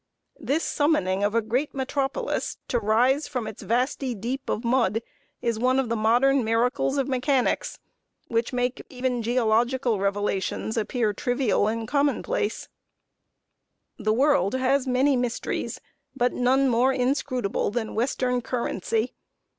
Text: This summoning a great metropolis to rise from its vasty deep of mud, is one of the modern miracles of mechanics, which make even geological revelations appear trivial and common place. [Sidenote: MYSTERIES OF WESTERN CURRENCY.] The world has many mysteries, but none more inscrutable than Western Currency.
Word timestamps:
This 0.39 0.63
summoning 0.63 1.23
a 1.23 1.41
great 1.41 1.75
metropolis 1.75 2.57
to 2.69 2.79
rise 2.79 3.27
from 3.27 3.45
its 3.45 3.61
vasty 3.61 4.15
deep 4.15 4.49
of 4.49 4.63
mud, 4.65 5.03
is 5.43 5.59
one 5.59 5.77
of 5.77 5.89
the 5.89 5.95
modern 5.95 6.43
miracles 6.43 6.97
of 6.97 7.07
mechanics, 7.07 7.77
which 8.27 8.51
make 8.51 8.83
even 8.89 9.21
geological 9.21 9.99
revelations 9.99 10.75
appear 10.75 11.13
trivial 11.13 11.67
and 11.67 11.87
common 11.87 12.23
place. 12.23 12.67
[Sidenote: 13.99 13.99
MYSTERIES 13.99 14.07
OF 14.07 14.07
WESTERN 14.07 14.07
CURRENCY.] 14.07 14.09
The 14.09 14.19
world 14.19 14.71
has 14.71 14.87
many 14.87 15.15
mysteries, 15.15 15.81
but 16.15 16.33
none 16.33 16.67
more 16.67 16.91
inscrutable 16.91 17.69
than 17.69 17.93
Western 17.93 18.41
Currency. 18.41 19.13